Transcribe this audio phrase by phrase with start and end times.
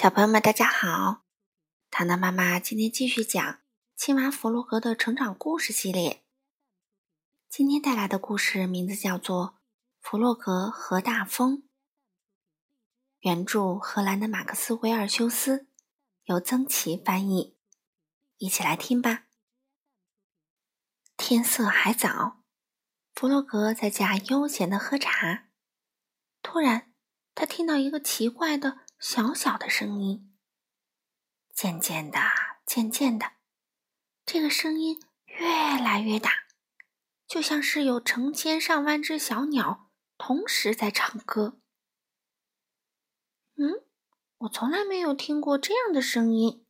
[0.00, 1.26] 小朋友们，大家好！
[1.90, 3.44] 糖糖妈妈今天继续讲
[3.94, 6.24] 《青蛙弗洛格的成长故事》系列。
[7.50, 9.48] 今天带来的故事名字叫做
[10.00, 11.58] 《弗洛格和大风》，
[13.18, 15.66] 原著荷兰的马克思·维尔修斯，
[16.24, 17.58] 由曾琦翻译。
[18.38, 19.26] 一起来听吧。
[21.18, 22.40] 天色还早，
[23.14, 25.50] 弗洛格在家悠闲的喝茶。
[26.40, 26.90] 突然，
[27.34, 28.78] 他听到一个奇怪的。
[29.00, 30.30] 小小的声音，
[31.54, 32.20] 渐渐的，
[32.66, 33.32] 渐渐的，
[34.26, 36.30] 这个声音越来越大，
[37.26, 41.58] 就像是有成千上万只小鸟同时在唱歌。
[43.56, 43.82] 嗯，
[44.40, 46.66] 我从来没有听过这样的声音。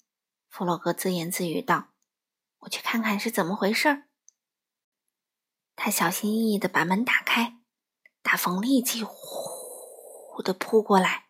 [0.49, 1.88] 弗洛格自言自语道
[2.60, 4.05] ：“我去看看是怎么回事。”
[5.74, 7.59] 他小心翼翼的把门打开，
[8.23, 11.27] 大风立即呼的扑过来。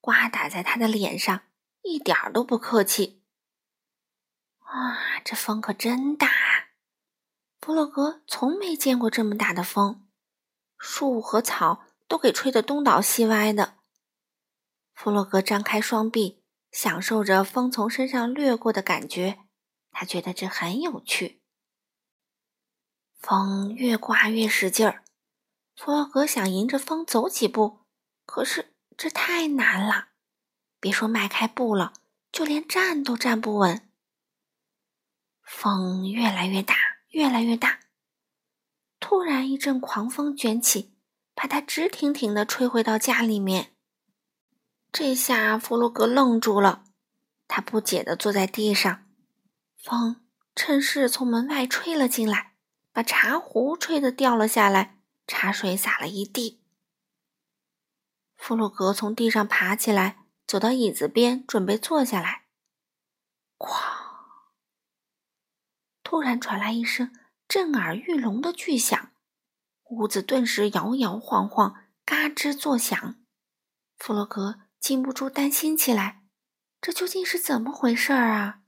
[0.00, 1.42] 刮打在他的脸上，
[1.82, 3.22] 一点都不客气。
[4.60, 6.70] 哇，这风可真大啊！
[7.60, 10.08] 弗洛格从没见过这么大的风，
[10.78, 13.76] 树和草都给吹得东倒西歪的。
[14.94, 16.42] 弗洛格张开双臂，
[16.72, 19.40] 享受着风从身上掠过的感觉，
[19.90, 21.42] 他觉得这很有趣。
[23.18, 25.04] 风越刮越使劲儿，
[25.76, 27.80] 弗洛格想迎着风走几步，
[28.24, 28.69] 可是。
[29.02, 30.08] 这太难了，
[30.78, 31.94] 别说迈开步了，
[32.30, 33.88] 就连站都站不稳。
[35.42, 36.74] 风越来越大，
[37.08, 37.80] 越来越大。
[38.98, 40.92] 突然，一阵狂风卷起，
[41.34, 43.72] 把他直挺挺的吹回到家里面。
[44.92, 46.84] 这下弗洛格愣住了，
[47.48, 49.06] 他不解的坐在地上。
[49.78, 50.20] 风
[50.54, 52.52] 趁势从门外吹了进来，
[52.92, 56.59] 把茶壶吹得掉了下来，茶水洒了一地。
[58.40, 62.46] 弗洛格从地上爬起来，走到椅子边，准备坐下来。
[63.58, 63.68] 哐！
[66.02, 67.12] 突然传来一声
[67.46, 69.12] 震耳欲聋的巨响，
[69.90, 73.22] 屋子顿时摇摇晃晃，嘎吱作响。
[73.98, 76.22] 弗洛格禁不住担心起来：
[76.80, 78.62] 这究竟是怎么回事儿啊？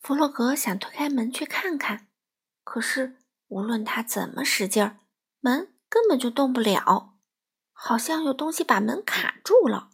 [0.00, 2.08] 弗洛格想推开门去看看，
[2.64, 3.18] 可是
[3.48, 5.00] 无论他怎么使劲儿，
[5.40, 7.15] 门根本就动不了。
[7.78, 9.90] 好像有东西把门卡住了。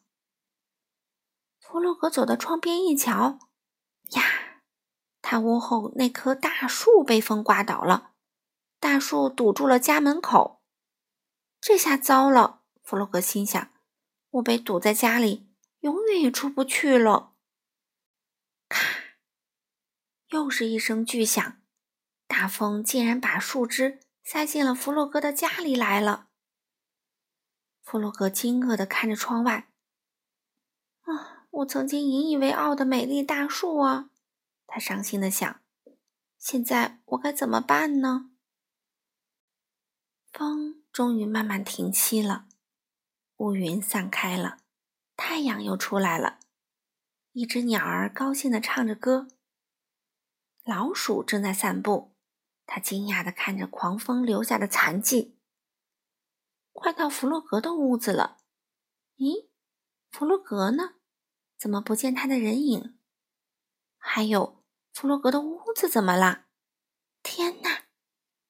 [1.59, 3.41] 弗洛格走到窗边一瞧，
[4.13, 4.63] 呀，
[5.21, 8.13] 他屋后那棵大树被风刮倒了，
[8.79, 10.63] 大树堵住了家门口。
[11.61, 13.73] 这下糟了，弗洛格心想：
[14.31, 15.51] 我被堵在家里，
[15.81, 17.35] 永远也出不去了。
[18.69, 18.87] 咔，
[20.29, 21.61] 又是一声巨响，
[22.27, 26.29] 大风竟然把树枝塞进了弗洛格的家里来了。
[27.83, 29.69] 弗洛格惊愕地看着窗外，
[31.03, 34.09] 啊，我曾经引以为傲的美丽大树啊！
[34.67, 35.61] 他伤心地想：
[36.39, 38.31] 现在我该怎么办呢？
[40.33, 42.47] 风终于慢慢停息了，
[43.37, 44.59] 乌云散开了，
[45.17, 46.39] 太阳又出来了。
[47.33, 49.29] 一只鸟儿高兴地唱着歌。
[50.65, 52.15] 老鼠正在散步，
[52.65, 55.37] 它惊讶地看着狂风留下的残迹。
[56.73, 58.39] 快到弗洛格的屋子了，
[59.17, 59.49] 咦，
[60.11, 60.95] 弗洛格呢？
[61.57, 62.99] 怎么不见他的人影？
[63.99, 66.47] 还有，弗洛格的屋子怎么了？
[67.23, 67.85] 天哪，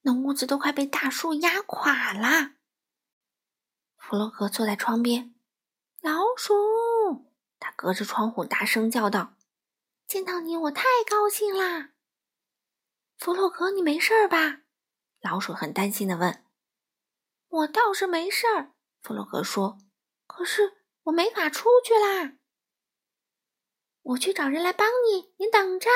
[0.02, 2.54] 那屋子都快被大树压垮了！
[3.98, 5.34] 弗洛格坐在窗边，
[6.00, 9.34] 老鼠，他隔着窗户大声叫道
[10.08, 11.90] ：“见到你，我太高兴啦！”
[13.18, 14.62] 弗洛格，你没事吧？
[15.20, 16.41] 老鼠很担心的问。
[17.52, 19.76] 我倒是没事儿，弗洛格说。
[20.26, 22.38] 可是我没法出去啦。
[24.00, 25.90] 我去找人来帮你，你等着。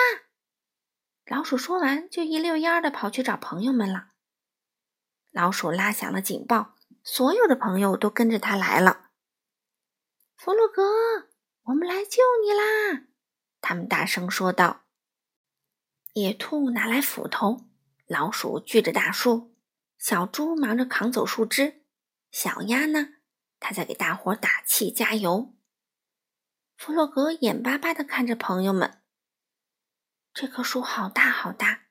[1.25, 4.09] 老鼠说完，就一溜烟儿的跑去找朋友们了。
[5.33, 9.09] 老鼠拉响了警报，所有的朋友都跟着他来了。
[10.37, 10.83] 弗洛格，
[11.63, 13.07] 我们来救你啦！
[13.63, 14.85] 他们大声说道。
[16.13, 17.65] 野兔拿来斧头，
[18.07, 19.56] 老鼠锯着大树。
[19.99, 21.85] 小猪忙着扛走树枝，
[22.31, 23.15] 小鸭呢？
[23.59, 25.55] 它在给大伙打气加油。
[26.77, 29.01] 弗洛格眼巴巴地看着朋友们。
[30.35, 31.87] 这棵树好大好大，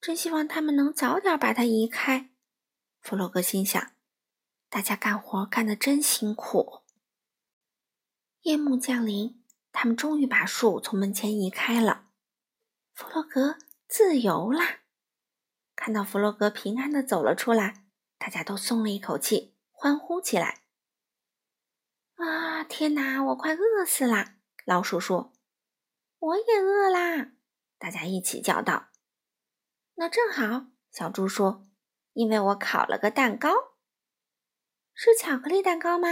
[0.00, 2.30] 真希望他们能早点把它移开。
[3.00, 3.92] 弗洛格心想：
[4.68, 6.82] 大家干活干得真辛苦。
[8.42, 9.42] 夜幕降临，
[9.72, 12.08] 他们终于把树从门前移开了。
[12.92, 13.56] 弗洛格
[13.88, 14.80] 自由啦！
[15.80, 17.84] 看到弗洛格平安的走了出来，
[18.18, 20.62] 大家都松了一口气，欢呼起来。
[22.16, 24.38] 啊，天哪，我快饿死啦！
[24.64, 25.32] 老鼠说
[26.18, 27.30] ：“我也饿啦！”
[27.78, 28.88] 大家一起叫道
[29.94, 31.64] ：“那正好。”小猪说
[32.12, 33.50] ：“因为我烤了个蛋糕，
[34.92, 36.08] 是巧克力蛋糕吗？”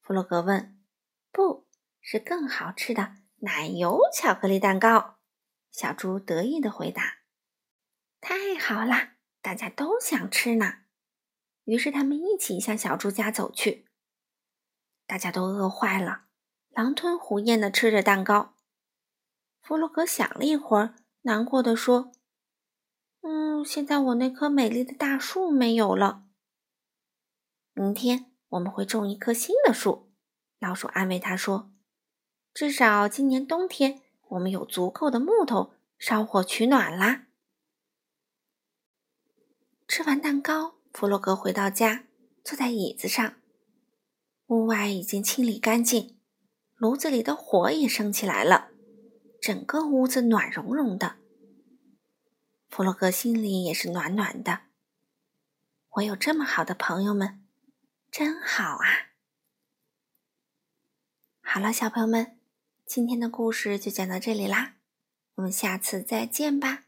[0.00, 0.80] 弗洛格问。
[1.30, 1.68] “不
[2.00, 5.18] 是，更好吃的奶油巧克力蛋糕。”
[5.70, 7.18] 小猪得意的回答。
[8.20, 10.80] “太好啦，大家都想吃呢。”
[11.64, 13.86] 于是他们一起向小猪家走去。
[15.06, 16.24] 大家都饿坏了，
[16.70, 18.54] 狼吞虎咽的吃着蛋糕。
[19.60, 20.94] 弗洛格想了一会儿。
[21.22, 22.12] 难过的说
[23.20, 26.24] ：“嗯，现在我那棵美丽的大树没有了。
[27.74, 30.10] 明天我们会种一棵新的树。”
[30.58, 31.70] 老鼠安慰他说
[32.54, 37.26] ：“至少今年冬天我们有足够的木头烧火取暖啦。”
[39.90, 42.04] 吃完蛋糕，弗洛格回到家，
[42.44, 43.34] 坐在椅子上。
[44.46, 46.16] 屋外已经清理干净，
[46.76, 48.70] 炉子里的火也升起来了。
[49.42, 51.16] 整个屋子暖融融的，
[52.68, 54.60] 弗洛格心里也是暖暖的。
[55.88, 57.44] 我有这么好的朋友们，
[58.12, 59.10] 真好啊！
[61.42, 62.38] 好了，小朋友们，
[62.86, 64.76] 今天的故事就讲到这里啦，
[65.34, 66.84] 我们下次再见吧。